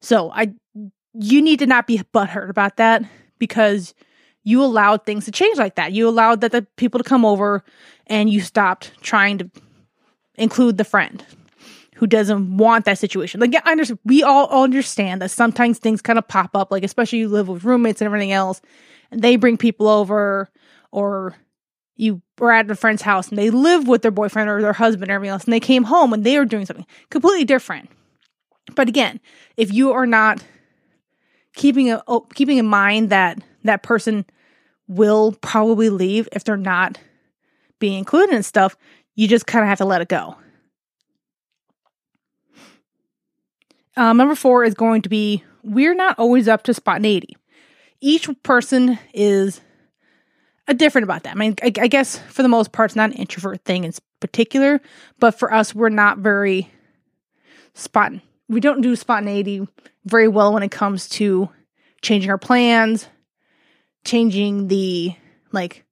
So, 0.00 0.30
I, 0.32 0.54
you 1.14 1.42
need 1.42 1.58
to 1.58 1.66
not 1.66 1.86
be 1.86 1.98
butthurt 2.14 2.48
about 2.48 2.76
that 2.76 3.02
because 3.38 3.94
you 4.44 4.62
allowed 4.62 5.04
things 5.04 5.24
to 5.26 5.30
change 5.32 5.58
like 5.58 5.74
that. 5.74 5.92
You 5.92 6.08
allowed 6.08 6.40
that 6.40 6.52
the 6.52 6.66
people 6.76 6.98
to 6.98 7.04
come 7.04 7.24
over 7.24 7.62
and 8.06 8.30
you 8.30 8.40
stopped 8.40 8.92
trying 9.02 9.38
to 9.38 9.50
include 10.36 10.78
the 10.78 10.84
friend 10.84 11.24
who 11.96 12.06
doesn't 12.06 12.56
want 12.56 12.86
that 12.86 12.98
situation. 12.98 13.40
Like, 13.40 13.54
I 13.66 13.72
understand. 13.72 13.98
We 14.04 14.22
all 14.22 14.48
understand 14.62 15.20
that 15.20 15.30
sometimes 15.30 15.78
things 15.78 16.00
kind 16.00 16.18
of 16.18 16.26
pop 16.26 16.56
up, 16.56 16.70
like 16.70 16.82
especially 16.82 17.18
you 17.18 17.28
live 17.28 17.48
with 17.48 17.64
roommates 17.64 18.00
and 18.00 18.06
everything 18.06 18.32
else, 18.32 18.62
and 19.10 19.20
they 19.20 19.36
bring 19.36 19.58
people 19.58 19.86
over, 19.86 20.48
or 20.92 21.34
you 21.96 22.22
were 22.38 22.52
at 22.52 22.70
a 22.70 22.74
friend's 22.74 23.02
house 23.02 23.28
and 23.28 23.36
they 23.36 23.50
live 23.50 23.86
with 23.86 24.00
their 24.00 24.10
boyfriend 24.10 24.48
or 24.48 24.62
their 24.62 24.72
husband 24.72 25.10
or 25.10 25.14
everything 25.14 25.32
else, 25.32 25.44
and 25.44 25.52
they 25.52 25.60
came 25.60 25.84
home 25.84 26.14
and 26.14 26.24
they 26.24 26.38
were 26.38 26.46
doing 26.46 26.64
something 26.64 26.86
completely 27.10 27.44
different. 27.44 27.90
But 28.74 28.88
again, 28.88 29.20
if 29.56 29.72
you 29.72 29.92
are 29.92 30.06
not 30.06 30.42
keeping 31.54 31.90
a 31.90 32.02
keeping 32.34 32.58
in 32.58 32.66
mind 32.66 33.10
that 33.10 33.38
that 33.64 33.82
person 33.82 34.24
will 34.88 35.32
probably 35.40 35.90
leave 35.90 36.28
if 36.32 36.44
they're 36.44 36.56
not 36.56 36.98
being 37.78 37.98
included 37.98 38.34
in 38.34 38.42
stuff, 38.42 38.76
you 39.14 39.28
just 39.28 39.46
kind 39.46 39.62
of 39.62 39.68
have 39.68 39.78
to 39.78 39.84
let 39.84 40.00
it 40.00 40.08
go. 40.08 40.36
Um, 43.96 44.16
number 44.16 44.34
four 44.34 44.64
is 44.64 44.74
going 44.74 45.02
to 45.02 45.08
be 45.08 45.44
we're 45.62 45.94
not 45.94 46.18
always 46.18 46.48
up 46.48 46.62
to 46.64 46.74
spontaneity. 46.74 47.36
Each 48.00 48.28
person 48.42 48.98
is 49.12 49.60
a 50.66 50.74
different 50.74 51.04
about 51.04 51.24
that. 51.24 51.34
I 51.34 51.38
mean, 51.38 51.56
I, 51.62 51.72
I 51.80 51.88
guess 51.88 52.18
for 52.18 52.42
the 52.42 52.48
most 52.48 52.72
part, 52.72 52.90
it's 52.90 52.96
not 52.96 53.10
an 53.10 53.16
introvert 53.16 53.64
thing 53.64 53.84
in 53.84 53.92
particular, 54.20 54.80
but 55.18 55.32
for 55.32 55.52
us, 55.52 55.74
we're 55.74 55.88
not 55.88 56.18
very 56.18 56.70
spot. 57.74 58.12
We 58.50 58.58
don't 58.58 58.80
do 58.80 58.96
spontaneity 58.96 59.66
very 60.04 60.26
well 60.26 60.52
when 60.52 60.64
it 60.64 60.72
comes 60.72 61.08
to 61.10 61.48
changing 62.02 62.30
our 62.32 62.36
plans, 62.36 63.06
changing 64.04 64.66
the 64.66 65.14
like 65.52 65.84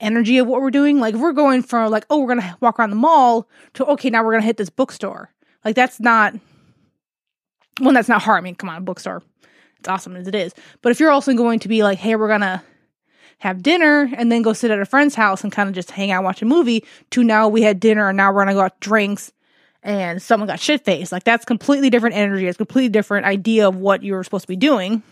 energy 0.00 0.38
of 0.38 0.48
what 0.48 0.60
we're 0.60 0.72
doing. 0.72 0.98
Like 0.98 1.14
if 1.14 1.20
we're 1.20 1.32
going 1.32 1.62
from 1.62 1.92
like, 1.92 2.06
oh, 2.10 2.18
we're 2.18 2.34
gonna 2.34 2.56
walk 2.60 2.80
around 2.80 2.90
the 2.90 2.96
mall 2.96 3.48
to 3.74 3.86
okay, 3.86 4.10
now 4.10 4.24
we're 4.24 4.32
gonna 4.32 4.42
hit 4.42 4.56
this 4.56 4.70
bookstore. 4.70 5.30
Like 5.64 5.76
that's 5.76 6.00
not 6.00 6.34
one 7.78 7.94
that's 7.94 8.08
not 8.08 8.22
hard. 8.22 8.38
I 8.38 8.40
mean, 8.40 8.56
come 8.56 8.70
on, 8.70 8.84
bookstore. 8.84 9.22
It's 9.78 9.88
awesome 9.88 10.16
as 10.16 10.26
it 10.26 10.34
is. 10.34 10.52
But 10.82 10.90
if 10.90 10.98
you're 10.98 11.12
also 11.12 11.32
going 11.34 11.60
to 11.60 11.68
be 11.68 11.84
like, 11.84 11.98
hey, 11.98 12.16
we're 12.16 12.26
gonna 12.26 12.60
have 13.38 13.62
dinner 13.62 14.10
and 14.16 14.32
then 14.32 14.42
go 14.42 14.52
sit 14.52 14.72
at 14.72 14.80
a 14.80 14.84
friend's 14.84 15.14
house 15.14 15.44
and 15.44 15.52
kind 15.52 15.68
of 15.68 15.76
just 15.76 15.92
hang 15.92 16.10
out, 16.10 16.24
watch 16.24 16.42
a 16.42 16.44
movie, 16.44 16.84
to 17.10 17.22
now 17.22 17.46
we 17.46 17.62
had 17.62 17.78
dinner 17.78 18.08
and 18.08 18.16
now 18.16 18.32
we're 18.32 18.40
gonna 18.40 18.54
go 18.54 18.62
out 18.62 18.80
drinks 18.80 19.32
and 19.82 20.20
someone 20.20 20.46
got 20.46 20.60
shit 20.60 20.84
faced. 20.84 21.12
Like 21.12 21.24
that's 21.24 21.44
completely 21.44 21.90
different 21.90 22.16
energy. 22.16 22.46
It's 22.46 22.56
completely 22.56 22.90
different 22.90 23.26
idea 23.26 23.68
of 23.68 23.76
what 23.76 24.02
you're 24.02 24.24
supposed 24.24 24.44
to 24.44 24.48
be 24.48 24.56
doing. 24.56 25.02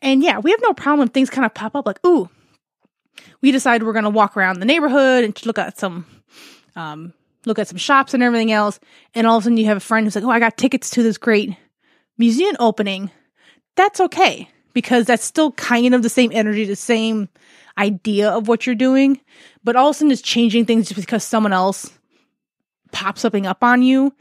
And 0.00 0.22
yeah, 0.22 0.38
we 0.38 0.50
have 0.50 0.60
no 0.62 0.72
problem 0.72 1.08
things 1.08 1.30
kind 1.30 1.44
of 1.44 1.54
pop 1.54 1.74
up 1.74 1.86
like, 1.86 2.04
ooh, 2.06 2.28
we 3.40 3.50
decide 3.50 3.82
we're 3.82 3.92
gonna 3.92 4.10
walk 4.10 4.36
around 4.36 4.60
the 4.60 4.66
neighborhood 4.66 5.24
and 5.24 5.46
look 5.46 5.58
at 5.58 5.78
some 5.78 6.06
um, 6.76 7.12
look 7.44 7.58
at 7.58 7.68
some 7.68 7.78
shops 7.78 8.14
and 8.14 8.22
everything 8.22 8.52
else, 8.52 8.78
and 9.14 9.26
all 9.26 9.36
of 9.36 9.42
a 9.42 9.44
sudden 9.44 9.56
you 9.56 9.66
have 9.66 9.76
a 9.76 9.80
friend 9.80 10.06
who's 10.06 10.14
like, 10.14 10.24
"Oh, 10.24 10.30
I 10.30 10.38
got 10.38 10.56
tickets 10.56 10.90
to 10.90 11.02
this 11.02 11.18
great 11.18 11.56
museum 12.16 12.56
opening." 12.60 13.10
That's 13.76 14.00
okay 14.00 14.48
because 14.72 15.06
that's 15.06 15.24
still 15.24 15.52
kind 15.52 15.94
of 15.94 16.02
the 16.02 16.08
same 16.08 16.30
energy, 16.32 16.64
the 16.64 16.76
same 16.76 17.28
idea 17.76 18.30
of 18.30 18.48
what 18.48 18.66
you're 18.66 18.74
doing, 18.74 19.20
but 19.64 19.76
all 19.76 19.88
of 19.88 19.96
a 19.96 19.98
sudden 19.98 20.12
it's 20.12 20.22
changing 20.22 20.66
things 20.66 20.88
just 20.88 21.00
because 21.00 21.24
someone 21.24 21.52
else 21.52 21.97
pops 22.92 23.20
something 23.22 23.46
up 23.46 23.62
on 23.62 23.82
you. 23.82 24.14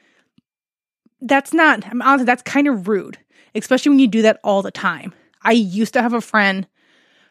That's 1.22 1.54
not. 1.54 1.86
I'm 1.88 2.02
honestly, 2.02 2.26
that's 2.26 2.44
kind 2.44 2.68
of 2.68 2.88
rude. 2.88 3.18
especially 3.56 3.90
when 3.90 4.00
you 4.00 4.08
do 4.08 4.22
that 4.24 4.40
all 4.44 4.62
the 4.62 4.72
time. 4.72 5.14
I 5.42 5.52
used 5.52 5.94
to 5.94 6.02
have 6.02 6.14
a 6.14 6.22
friend. 6.22 6.68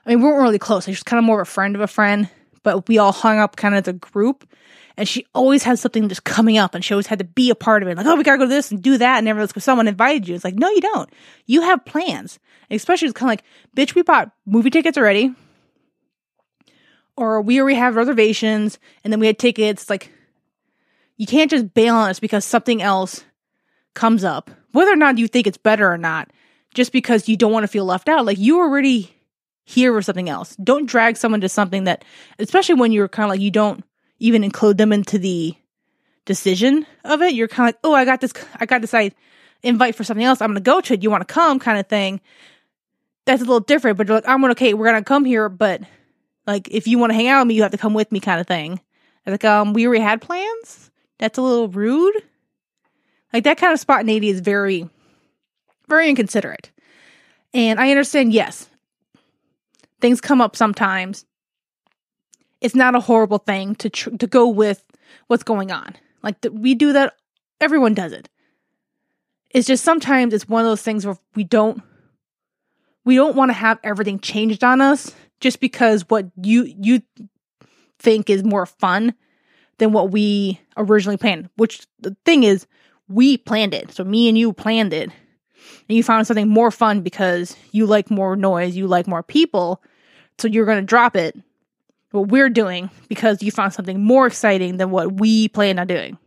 I 0.05 0.11
mean, 0.11 0.21
we 0.21 0.27
weren't 0.27 0.43
really 0.43 0.59
close. 0.59 0.89
I 0.89 0.91
was 0.91 1.03
kind 1.03 1.19
of 1.19 1.25
more 1.25 1.41
of 1.41 1.49
a 1.49 1.51
friend 1.51 1.75
of 1.75 1.81
a 1.81 1.87
friend, 1.87 2.29
but 2.63 2.89
we 2.89 2.99
all 2.99 3.13
hung 3.13 3.39
up 3.39 3.57
kind 3.57 3.75
of 3.75 3.85
as 3.85 3.89
a 3.89 3.93
group. 3.93 4.49
And 4.97 5.07
she 5.07 5.27
always 5.35 5.63
had 5.63 5.79
something 5.79 6.09
just 6.09 6.25
coming 6.25 6.57
up 6.57 6.75
and 6.75 6.83
she 6.83 6.95
always 6.95 7.07
had 7.07 7.19
to 7.19 7.25
be 7.25 7.51
a 7.51 7.55
part 7.55 7.83
of 7.83 7.89
it. 7.89 7.97
Like, 7.97 8.07
oh, 8.07 8.17
we 8.17 8.25
gotta 8.25 8.39
go 8.39 8.45
to 8.45 8.49
this 8.49 8.71
and 8.71 8.83
do 8.83 8.97
that. 8.97 9.19
And 9.19 9.27
never 9.27 9.47
someone 9.61 9.89
invited 9.89 10.27
you. 10.27 10.35
It's 10.35 10.45
like, 10.45 10.55
no, 10.55 10.71
you 10.71 10.81
don't. 10.81 11.11
You 11.45 11.61
have 11.63 11.85
plans. 11.85 12.39
And 12.71 12.77
especially 12.77 13.09
it's 13.09 13.19
kind 13.19 13.29
of 13.29 13.33
like, 13.33 13.45
bitch, 13.77 13.95
we 13.95 14.03
bought 14.03 14.31
movie 14.47 14.71
tickets 14.71 14.97
already. 14.97 15.35
Or 17.15 17.43
we 17.43 17.61
already 17.61 17.77
have 17.77 17.95
reservations 17.95 18.79
and 19.05 19.13
then 19.13 19.21
we 19.21 19.27
had 19.27 19.39
tickets. 19.39 19.91
Like, 19.91 20.11
you 21.17 21.27
can't 21.27 21.51
just 21.51 21.73
bail 21.75 21.95
on 21.95 22.11
us 22.11 22.21
because 22.21 22.45
something 22.45 22.83
else 22.83 23.25
comes 23.95 24.25
up. 24.25 24.51
Whether 24.73 24.93
or 24.93 24.97
not 24.97 25.19
you 25.19 25.29
think 25.29 25.47
it's 25.47 25.59
better 25.59 25.91
or 25.91 25.99
not, 25.99 26.31
just 26.75 26.93
because 26.93 27.29
you 27.29 27.37
don't 27.37 27.53
want 27.53 27.65
to 27.65 27.69
feel 27.69 27.85
left 27.85 28.09
out. 28.09 28.27
Like, 28.27 28.39
you 28.39 28.59
already 28.61 29.15
here 29.65 29.93
for 29.93 30.03
something 30.03 30.29
else. 30.29 30.55
Don't 30.57 30.87
drag 30.87 31.17
someone 31.17 31.41
to 31.41 31.49
something 31.49 31.85
that, 31.85 32.05
especially 32.39 32.77
when 32.77 32.93
you're 32.93 33.09
kind 33.09 33.25
of 33.25 33.31
like, 33.31 33.41
you 33.41 33.51
don't 33.51 33.85
even 34.19 34.45
include 34.45 34.79
them 34.79 34.93
into 34.93 35.19
the 35.19 35.55
decision 36.25 36.87
of 37.05 37.23
it. 37.23 37.35
You're 37.35 37.49
kind 37.49 37.69
of 37.69 37.75
like, 37.75 37.81
oh, 37.85 37.95
I 37.95 38.05
got 38.05 38.21
this, 38.21 38.33
I 38.61 38.67
got 38.67 38.81
this 38.81 38.95
I 38.95 39.11
invite 39.63 39.95
for 39.95 40.05
something 40.05 40.25
else. 40.25 40.41
I'm 40.41 40.51
going 40.51 40.57
to 40.57 40.61
go 40.61 40.81
to 40.81 40.95
it. 40.95 41.03
You 41.03 41.11
want 41.11 41.27
to 41.27 41.33
come 41.33 41.59
kind 41.59 41.79
of 41.79 41.87
thing. 41.87 42.21
That's 43.25 43.43
a 43.43 43.45
little 43.45 43.61
different, 43.61 43.99
but 43.99 44.07
you're 44.07 44.19
like, 44.19 44.29
I'm 44.29 44.41
going 44.41 44.55
to, 44.55 44.59
okay, 44.59 44.75
we're 44.75 44.87
going 44.87 45.03
to 45.03 45.05
come 45.05 45.25
here, 45.25 45.49
but 45.49 45.81
like, 46.47 46.69
if 46.71 46.87
you 46.87 46.99
want 46.99 47.11
to 47.11 47.15
hang 47.15 47.29
out 47.29 47.41
with 47.41 47.49
me, 47.49 47.55
you 47.55 47.63
have 47.63 47.73
to 47.73 47.79
come 47.79 47.95
with 47.95 48.13
me 48.13 48.21
kind 48.21 48.41
of 48.41 48.47
thing. 48.47 48.81
like, 49.27 49.45
um, 49.45 49.73
we 49.73 49.87
already 49.87 50.03
had 50.03 50.21
plans. 50.21 50.86
That's 51.19 51.39
a 51.39 51.43
little 51.43 51.69
rude. 51.69 52.23
Like 53.33 53.45
that 53.45 53.59
kind 53.59 53.73
of 53.73 53.81
spontaneity 53.81 54.29
is 54.29 54.41
very, 54.41 54.89
very 55.89 56.09
inconsiderate. 56.09 56.71
And 57.55 57.81
I 57.81 57.91
understand, 57.91 58.33
yes, 58.33 58.69
things 60.01 60.21
come 60.21 60.41
up 60.41 60.57
sometimes 60.57 61.25
it's 62.61 62.75
not 62.75 62.95
a 62.95 63.01
horrible 63.01 63.39
thing 63.39 63.75
to 63.77 63.91
tr- 63.91 64.17
to 64.17 64.27
go 64.27 64.49
with 64.49 64.85
what's 65.27 65.43
going 65.43 65.71
on. 65.71 65.95
Like 66.23 66.37
we 66.51 66.75
do 66.75 66.93
that, 66.95 67.15
everyone 67.61 67.95
does 67.95 68.13
it. 68.13 68.29
It's 69.51 69.67
just 69.67 69.85
sometimes 69.85 70.35
it's 70.35 70.49
one 70.49 70.65
of 70.65 70.71
those 70.71 70.83
things 70.83 71.07
where 71.07 71.19
we 71.35 71.45
don't 71.45 71.83
we 73.05 73.15
don't 73.15 73.37
want 73.37 73.51
to 73.51 73.55
have 73.55 73.79
everything 73.85 74.19
changed 74.19 74.65
on 74.65 74.81
us 74.81 75.15
just 75.41 75.61
because 75.61 76.05
what 76.09 76.27
you 76.43 76.65
you 76.65 77.03
think 77.99 78.29
is 78.29 78.43
more 78.43 78.67
fun 78.67 79.15
than 79.79 79.93
what 79.93 80.11
we 80.11 80.61
originally 80.77 81.17
planned. 81.17 81.49
Which 81.57 81.87
the 82.01 82.17
thing 82.25 82.43
is, 82.43 82.67
we 83.09 83.37
planned 83.37 83.75
it. 83.75 83.93
So 83.93 84.05
me 84.05 84.29
and 84.29 84.37
you 84.37 84.53
planned 84.53 84.93
it. 84.93 85.11
And 85.89 85.97
you 85.97 86.03
found 86.03 86.27
something 86.27 86.49
more 86.49 86.71
fun 86.71 87.03
because 87.03 87.57
you 87.73 87.87
like 87.87 88.11
more 88.11 88.37
noise, 88.37 88.77
you 88.77 88.87
like 88.87 89.07
more 89.07 89.23
people. 89.23 89.83
So 90.39 90.49
you're 90.49 90.67
going 90.67 90.81
to 90.81 90.85
drop 90.85 91.17
it 91.17 91.37
what 92.11 92.29
we're 92.29 92.51
doing 92.51 92.91
because 93.09 93.43
you 93.43 93.51
found 93.51 93.73
something 93.73 94.03
more 94.03 94.27
exciting 94.27 94.79
than 94.79 94.91
what 94.91 95.21
we 95.21 95.49
plan 95.49 95.79
on 95.79 95.87
doing. 95.87 96.19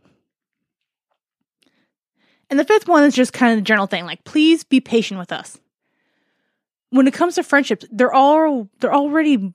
And 2.48 2.58
the 2.58 2.64
fifth 2.64 2.88
one 2.88 3.04
is 3.04 3.14
just 3.14 3.32
kind 3.32 3.52
of 3.52 3.58
the 3.58 3.62
general 3.62 3.86
thing 3.86 4.04
like, 4.04 4.24
please 4.24 4.64
be 4.64 4.80
patient 4.80 5.20
with 5.20 5.32
us. 5.32 5.58
When 6.90 7.06
it 7.06 7.14
comes 7.14 7.36
to 7.36 7.44
friendships, 7.44 7.86
they're 7.92 8.12
all 8.12 8.68
they're 8.80 8.92
already 8.92 9.54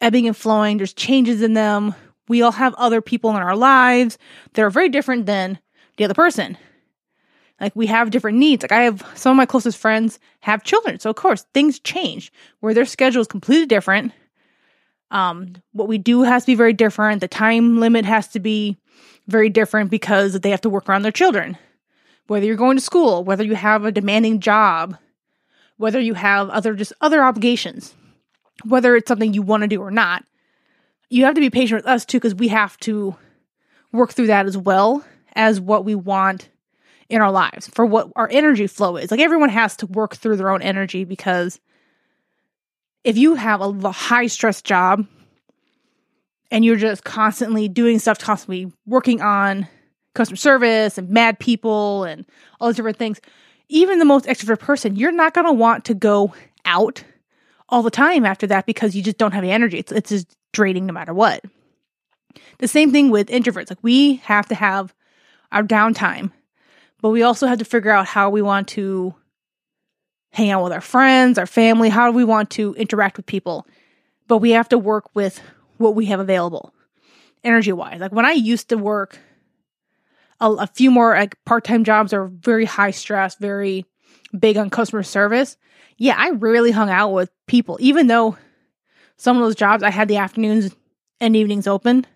ebbing 0.00 0.26
and 0.26 0.36
flowing. 0.36 0.78
There's 0.78 0.92
changes 0.92 1.42
in 1.42 1.54
them. 1.54 1.94
We 2.28 2.42
all 2.42 2.52
have 2.52 2.74
other 2.74 3.00
people 3.00 3.30
in 3.30 3.36
our 3.36 3.56
lives 3.56 4.18
that 4.54 4.62
are 4.62 4.70
very 4.70 4.88
different 4.88 5.26
than 5.26 5.58
the 5.96 6.04
other 6.04 6.14
person. 6.14 6.58
Like 7.60 7.74
we 7.74 7.86
have 7.86 8.10
different 8.10 8.38
needs. 8.38 8.62
Like 8.62 8.72
I 8.72 8.82
have 8.82 9.06
some 9.14 9.30
of 9.30 9.36
my 9.36 9.46
closest 9.46 9.78
friends 9.78 10.18
have 10.40 10.64
children. 10.64 10.98
So 10.98 11.10
of 11.10 11.16
course 11.16 11.46
things 11.54 11.78
change 11.78 12.32
where 12.60 12.74
their 12.74 12.84
schedule 12.84 13.22
is 13.22 13.26
completely 13.26 13.66
different 13.66 14.12
um, 15.10 15.54
what 15.72 15.88
we 15.88 15.98
do 15.98 16.22
has 16.22 16.42
to 16.42 16.46
be 16.46 16.54
very 16.54 16.72
different. 16.72 17.20
The 17.20 17.28
time 17.28 17.78
limit 17.78 18.04
has 18.04 18.28
to 18.28 18.40
be 18.40 18.76
very 19.26 19.48
different 19.48 19.90
because 19.90 20.38
they 20.40 20.50
have 20.50 20.60
to 20.62 20.70
work 20.70 20.88
around 20.88 21.02
their 21.02 21.12
children. 21.12 21.56
Whether 22.26 22.46
you're 22.46 22.56
going 22.56 22.76
to 22.76 22.82
school, 22.82 23.22
whether 23.22 23.44
you 23.44 23.54
have 23.54 23.84
a 23.84 23.92
demanding 23.92 24.40
job, 24.40 24.96
whether 25.76 26.00
you 26.00 26.14
have 26.14 26.50
other 26.50 26.74
just 26.74 26.92
other 27.00 27.22
obligations, 27.22 27.94
whether 28.64 28.96
it's 28.96 29.08
something 29.08 29.32
you 29.32 29.42
want 29.42 29.62
to 29.62 29.68
do 29.68 29.80
or 29.80 29.90
not, 29.90 30.24
you 31.08 31.24
have 31.24 31.34
to 31.34 31.40
be 31.40 31.50
patient 31.50 31.82
with 31.82 31.86
us 31.86 32.04
too 32.04 32.18
because 32.18 32.34
we 32.34 32.48
have 32.48 32.76
to 32.78 33.14
work 33.92 34.12
through 34.12 34.26
that 34.28 34.46
as 34.46 34.56
well 34.56 35.04
as 35.34 35.60
what 35.60 35.84
we 35.84 35.94
want 35.94 36.48
in 37.08 37.20
our 37.20 37.30
lives 37.30 37.68
for 37.68 37.86
what 37.86 38.10
our 38.16 38.28
energy 38.30 38.66
flow 38.66 38.96
is. 38.96 39.10
Like 39.10 39.20
everyone 39.20 39.50
has 39.50 39.76
to 39.76 39.86
work 39.86 40.16
through 40.16 40.36
their 40.36 40.50
own 40.50 40.62
energy 40.62 41.04
because 41.04 41.60
if 43.04 43.16
you 43.16 43.36
have 43.36 43.60
a 43.60 43.92
high 43.92 44.26
stress 44.26 44.62
job 44.62 45.06
and 46.50 46.64
you're 46.64 46.76
just 46.76 47.04
constantly 47.04 47.68
doing 47.68 47.98
stuff, 47.98 48.18
constantly 48.18 48.72
working 48.86 49.20
on 49.20 49.68
customer 50.14 50.36
service 50.36 50.98
and 50.98 51.08
mad 51.10 51.38
people 51.38 52.04
and 52.04 52.26
all 52.60 52.68
those 52.68 52.76
different 52.76 52.96
things, 52.96 53.20
even 53.68 53.98
the 54.00 54.04
most 54.04 54.24
extrovert 54.24 54.58
person, 54.58 54.96
you're 54.96 55.12
not 55.12 55.34
going 55.34 55.46
to 55.46 55.52
want 55.52 55.84
to 55.84 55.94
go 55.94 56.34
out 56.64 57.04
all 57.68 57.82
the 57.82 57.90
time 57.90 58.24
after 58.24 58.46
that 58.46 58.66
because 58.66 58.96
you 58.96 59.02
just 59.02 59.18
don't 59.18 59.32
have 59.32 59.42
the 59.42 59.50
energy. 59.50 59.78
It's, 59.78 59.92
it's 59.92 60.10
just 60.10 60.36
draining 60.56 60.86
no 60.86 60.92
matter 60.92 61.12
what. 61.14 61.44
The 62.58 62.66
same 62.66 62.90
thing 62.90 63.10
with 63.10 63.28
introverts. 63.28 63.70
Like 63.70 63.78
we 63.82 64.16
have 64.16 64.48
to 64.48 64.54
have 64.54 64.94
our 65.52 65.62
downtime, 65.62 66.32
but 67.02 67.10
we 67.10 67.22
also 67.22 67.46
have 67.46 67.58
to 67.58 67.64
figure 67.64 67.90
out 67.90 68.06
how 68.06 68.30
we 68.30 68.42
want 68.42 68.68
to 68.68 69.14
hang 70.32 70.50
out 70.50 70.64
with 70.64 70.72
our 70.72 70.80
friends, 70.80 71.38
our 71.38 71.46
family, 71.46 71.88
how 71.90 72.10
do 72.10 72.16
we 72.16 72.24
want 72.24 72.50
to 72.50 72.74
interact 72.74 73.18
with 73.18 73.26
people. 73.26 73.66
But 74.26 74.38
we 74.38 74.50
have 74.52 74.68
to 74.70 74.78
work 74.78 75.14
with 75.14 75.40
what 75.76 75.94
we 75.94 76.06
have 76.06 76.20
available 76.20 76.72
energy 77.44 77.72
wise. 77.72 78.00
Like 78.00 78.12
when 78.12 78.24
I 78.24 78.32
used 78.32 78.70
to 78.70 78.76
work 78.76 79.18
a, 80.40 80.50
a 80.50 80.66
few 80.66 80.90
more 80.90 81.14
like 81.14 81.36
part-time 81.44 81.84
jobs 81.84 82.12
are 82.12 82.26
very 82.26 82.64
high 82.64 82.90
stress, 82.90 83.36
very 83.36 83.84
big 84.38 84.56
on 84.56 84.70
customer 84.70 85.02
service. 85.02 85.56
Yeah, 85.98 86.14
I 86.18 86.30
rarely 86.30 86.70
hung 86.70 86.90
out 86.90 87.10
with 87.10 87.30
people, 87.46 87.78
even 87.80 88.06
though 88.06 88.36
some 89.16 89.36
of 89.36 89.42
those 89.42 89.56
jobs 89.56 89.82
I 89.82 89.90
had 89.90 90.08
the 90.08 90.18
afternoons 90.18 90.74
and 91.20 91.36
evenings 91.36 91.66
open. 91.66 92.06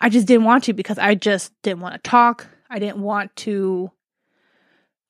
I 0.00 0.08
just 0.08 0.26
didn't 0.26 0.44
want 0.44 0.64
to 0.64 0.72
because 0.72 0.98
I 0.98 1.14
just 1.14 1.52
didn't 1.62 1.80
want 1.80 1.94
to 1.94 2.10
talk. 2.10 2.46
I 2.68 2.78
didn't 2.78 2.98
want 2.98 3.34
to 3.36 3.90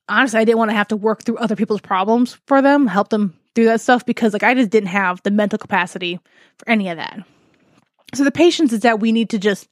honestly, 0.08 0.40
I 0.40 0.44
didn't 0.44 0.58
want 0.58 0.70
to 0.70 0.76
have 0.76 0.88
to 0.88 0.96
work 0.96 1.24
through 1.24 1.38
other 1.38 1.56
people's 1.56 1.80
problems 1.80 2.38
for 2.46 2.62
them, 2.62 2.86
help 2.86 3.08
them 3.08 3.36
through 3.54 3.64
that 3.66 3.80
stuff 3.80 4.06
because 4.06 4.32
like 4.32 4.42
I 4.42 4.54
just 4.54 4.70
didn't 4.70 4.88
have 4.88 5.22
the 5.22 5.30
mental 5.30 5.58
capacity 5.58 6.20
for 6.58 6.68
any 6.68 6.88
of 6.88 6.98
that. 6.98 7.24
So 8.14 8.22
the 8.22 8.30
patience 8.30 8.72
is 8.72 8.80
that 8.80 9.00
we 9.00 9.12
need 9.12 9.30
to 9.30 9.38
just 9.38 9.68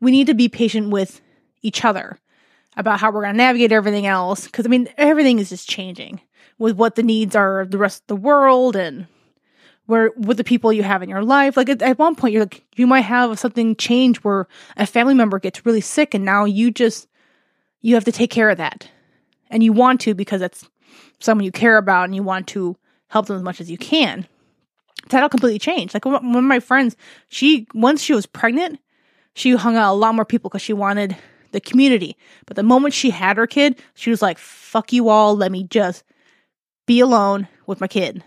we 0.00 0.10
need 0.10 0.26
to 0.26 0.34
be 0.34 0.48
patient 0.48 0.90
with 0.90 1.20
each 1.62 1.84
other 1.84 2.18
about 2.76 3.00
how 3.00 3.10
we're 3.10 3.22
going 3.22 3.34
to 3.34 3.38
navigate 3.38 3.72
everything 3.72 4.06
else 4.06 4.46
because 4.46 4.66
I 4.66 4.68
mean 4.68 4.88
everything 4.96 5.38
is 5.38 5.48
just 5.48 5.68
changing 5.68 6.20
with 6.58 6.76
what 6.76 6.94
the 6.94 7.02
needs 7.02 7.34
are 7.34 7.60
of 7.60 7.70
the 7.70 7.78
rest 7.78 8.02
of 8.02 8.06
the 8.08 8.16
world 8.16 8.76
and 8.76 9.06
where 9.90 10.12
with 10.16 10.36
the 10.36 10.44
people 10.44 10.72
you 10.72 10.84
have 10.84 11.02
in 11.02 11.08
your 11.08 11.24
life. 11.24 11.56
Like 11.56 11.68
at, 11.68 11.82
at 11.82 11.98
one 11.98 12.14
point 12.14 12.32
you're 12.32 12.44
like 12.44 12.64
you 12.76 12.86
might 12.86 13.00
have 13.00 13.38
something 13.38 13.74
change 13.74 14.18
where 14.18 14.46
a 14.76 14.86
family 14.86 15.14
member 15.14 15.38
gets 15.40 15.66
really 15.66 15.80
sick 15.80 16.14
and 16.14 16.24
now 16.24 16.44
you 16.44 16.70
just 16.70 17.08
you 17.80 17.94
have 17.94 18.04
to 18.04 18.12
take 18.12 18.30
care 18.30 18.50
of 18.50 18.58
that 18.58 18.88
and 19.50 19.64
you 19.64 19.72
want 19.72 20.00
to 20.02 20.14
because 20.14 20.42
it's 20.42 20.68
someone 21.18 21.44
you 21.44 21.50
care 21.50 21.76
about 21.76 22.04
and 22.04 22.14
you 22.14 22.22
want 22.22 22.46
to 22.48 22.76
help 23.08 23.26
them 23.26 23.36
as 23.36 23.42
much 23.42 23.60
as 23.60 23.68
you 23.68 23.76
can. 23.76 24.26
That'll 25.08 25.28
completely 25.28 25.58
change. 25.58 25.92
Like 25.92 26.04
one 26.04 26.14
of 26.36 26.44
my 26.44 26.60
friends, 26.60 26.96
she 27.28 27.66
once 27.74 28.00
she 28.00 28.14
was 28.14 28.26
pregnant, 28.26 28.78
she 29.34 29.50
hung 29.52 29.76
out 29.76 29.92
a 29.92 29.94
lot 29.94 30.14
more 30.14 30.24
people 30.24 30.50
because 30.50 30.62
she 30.62 30.72
wanted 30.72 31.16
the 31.50 31.60
community. 31.60 32.16
But 32.46 32.54
the 32.54 32.62
moment 32.62 32.94
she 32.94 33.10
had 33.10 33.38
her 33.38 33.48
kid, 33.48 33.82
she 33.94 34.10
was 34.10 34.22
like, 34.22 34.38
"Fuck 34.38 34.92
you 34.92 35.08
all, 35.08 35.36
let 35.36 35.50
me 35.50 35.64
just 35.64 36.04
be 36.86 37.00
alone 37.00 37.48
with 37.66 37.80
my 37.80 37.88
kid." 37.88 38.22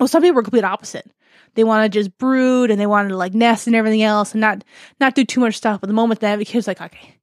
Well, 0.00 0.08
some 0.08 0.22
people 0.22 0.40
are 0.40 0.42
complete 0.42 0.64
opposite. 0.64 1.08
They 1.54 1.62
want 1.64 1.84
to 1.84 1.98
just 1.98 2.16
brood 2.16 2.70
and 2.70 2.80
they 2.80 2.86
want 2.86 3.10
to 3.10 3.16
like 3.16 3.34
nest 3.34 3.66
and 3.66 3.76
everything 3.76 4.02
else 4.02 4.32
and 4.32 4.40
not 4.40 4.64
not 4.98 5.14
do 5.14 5.24
too 5.24 5.40
much 5.40 5.56
stuff. 5.56 5.80
But 5.80 5.88
the 5.88 5.94
moment 5.94 6.20
that 6.20 6.44
kid's 6.46 6.66
like, 6.66 6.80
"Okay, 6.80 7.16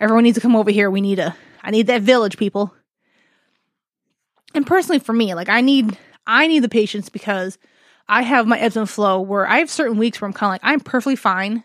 everyone 0.00 0.24
needs 0.24 0.34
to 0.34 0.40
come 0.40 0.56
over 0.56 0.70
here. 0.70 0.90
We 0.90 1.00
need 1.00 1.20
a 1.20 1.36
I 1.62 1.70
need 1.70 1.86
that 1.86 2.02
village, 2.02 2.36
people. 2.36 2.74
And 4.54 4.66
personally 4.66 4.98
for 4.98 5.12
me, 5.12 5.34
like 5.34 5.48
I 5.48 5.60
need 5.60 5.96
I 6.26 6.48
need 6.48 6.60
the 6.60 6.68
patience 6.68 7.08
because 7.08 7.56
I 8.08 8.22
have 8.22 8.46
my 8.46 8.58
ebbs 8.58 8.76
and 8.76 8.90
flow 8.90 9.20
where 9.20 9.46
I 9.46 9.58
have 9.58 9.70
certain 9.70 9.96
weeks 9.96 10.20
where 10.20 10.26
I'm 10.26 10.32
kind 10.34 10.48
of 10.48 10.54
like 10.54 10.60
I'm 10.64 10.80
perfectly 10.80 11.16
fine 11.16 11.62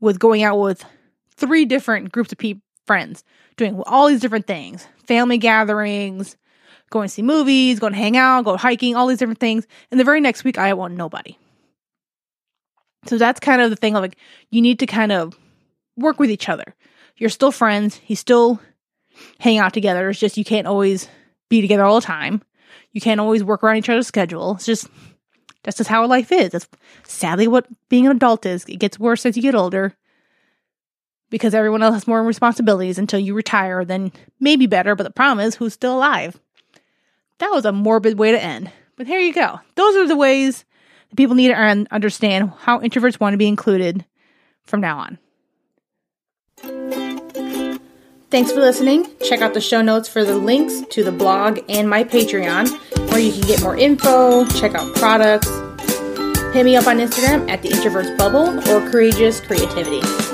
with 0.00 0.18
going 0.18 0.42
out 0.42 0.58
with 0.58 0.84
three 1.36 1.64
different 1.64 2.10
groups 2.10 2.32
of 2.32 2.38
people 2.38 2.62
friends 2.86 3.22
doing 3.56 3.80
all 3.86 4.08
these 4.08 4.20
different 4.20 4.46
things 4.46 4.86
family 5.06 5.36
gatherings 5.36 6.36
going 6.90 7.08
to 7.08 7.14
see 7.14 7.22
movies 7.22 7.78
going 7.78 7.92
to 7.92 7.98
hang 7.98 8.16
out 8.16 8.44
go 8.44 8.56
hiking 8.56 8.96
all 8.96 9.06
these 9.06 9.18
different 9.18 9.40
things 9.40 9.66
and 9.90 9.98
the 9.98 10.04
very 10.04 10.20
next 10.20 10.44
week 10.44 10.58
i 10.58 10.72
want 10.72 10.94
nobody 10.94 11.36
so 13.06 13.16
that's 13.16 13.40
kind 13.40 13.62
of 13.62 13.70
the 13.70 13.76
thing 13.76 13.94
of 13.96 14.02
like 14.02 14.16
you 14.50 14.60
need 14.60 14.78
to 14.78 14.86
kind 14.86 15.12
of 15.12 15.38
work 15.96 16.18
with 16.18 16.30
each 16.30 16.48
other 16.48 16.74
you're 17.18 17.30
still 17.30 17.52
friends 17.52 18.00
You 18.06 18.16
still 18.16 18.60
hang 19.40 19.58
out 19.58 19.74
together. 19.74 20.08
It's 20.08 20.18
just 20.18 20.36
you 20.36 20.44
can't 20.44 20.66
always 20.66 21.08
be 21.48 21.60
together 21.60 21.84
all 21.84 22.00
the 22.00 22.06
time. 22.06 22.42
You 22.92 23.00
can't 23.00 23.20
always 23.20 23.44
work 23.44 23.62
around 23.62 23.76
each 23.76 23.88
other's 23.88 24.06
schedule. 24.06 24.54
It's 24.54 24.66
just 24.66 24.88
that's 25.64 25.76
just 25.76 25.90
how 25.90 26.06
life 26.06 26.32
is. 26.32 26.50
That's 26.50 26.68
sadly 27.04 27.48
what 27.48 27.66
being 27.88 28.06
an 28.06 28.16
adult 28.16 28.46
is. 28.46 28.64
It 28.64 28.78
gets 28.78 28.98
worse 28.98 29.26
as 29.26 29.36
you 29.36 29.42
get 29.42 29.54
older 29.54 29.94
because 31.30 31.54
everyone 31.54 31.82
else 31.82 31.94
has 31.94 32.06
more 32.06 32.22
responsibilities 32.22 32.98
until 32.98 33.20
you 33.20 33.34
retire. 33.34 33.84
Then 33.84 34.12
maybe 34.40 34.66
better, 34.66 34.94
but 34.94 35.02
the 35.02 35.10
problem 35.10 35.44
is 35.46 35.56
who's 35.56 35.74
still 35.74 35.96
alive. 35.96 36.38
That 37.38 37.50
was 37.50 37.64
a 37.64 37.72
morbid 37.72 38.18
way 38.18 38.32
to 38.32 38.42
end. 38.42 38.70
But 38.96 39.06
here 39.06 39.20
you 39.20 39.32
go. 39.32 39.60
Those 39.76 39.96
are 39.96 40.08
the 40.08 40.16
ways 40.16 40.64
that 41.10 41.16
people 41.16 41.36
need 41.36 41.48
to 41.48 41.86
understand 41.90 42.52
how 42.58 42.80
introverts 42.80 43.20
want 43.20 43.34
to 43.34 43.38
be 43.38 43.48
included 43.48 44.04
from 44.64 44.80
now 44.80 44.98
on. 44.98 45.18
Thanks 48.30 48.52
for 48.52 48.60
listening. 48.60 49.06
Check 49.24 49.40
out 49.40 49.54
the 49.54 49.60
show 49.60 49.80
notes 49.80 50.06
for 50.08 50.22
the 50.22 50.34
links 50.34 50.82
to 50.90 51.02
the 51.02 51.12
blog 51.12 51.60
and 51.68 51.88
my 51.88 52.04
Patreon, 52.04 52.68
where 53.10 53.20
you 53.20 53.32
can 53.32 53.40
get 53.42 53.62
more 53.62 53.76
info, 53.76 54.44
check 54.46 54.74
out 54.74 54.94
products. 54.96 55.48
Hit 56.52 56.64
me 56.64 56.76
up 56.76 56.86
on 56.86 56.98
Instagram 56.98 57.48
at 57.48 57.62
the 57.62 57.68
Introverts 57.68 58.18
Bubble 58.18 58.58
or 58.70 58.90
Courageous 58.90 59.40
Creativity. 59.40 60.27